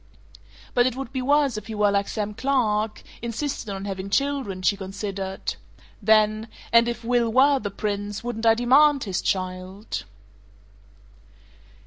"But 0.73 0.87
it 0.87 0.95
would 0.95 1.13
be 1.13 1.21
worse 1.21 1.57
if 1.57 1.67
he 1.67 1.75
were 1.75 1.91
like 1.91 2.07
Sam 2.07 2.33
Clark 2.33 3.03
insisted 3.21 3.69
on 3.69 3.85
having 3.85 4.09
children," 4.09 4.63
she 4.63 4.75
considered; 4.75 5.53
then, 6.01 6.47
"If 6.73 7.03
Will 7.03 7.31
were 7.31 7.59
the 7.59 7.69
Prince, 7.69 8.23
wouldn't 8.23 8.47
I 8.47 8.55
DEMAND 8.55 9.03
his 9.03 9.21
child?" 9.21 10.05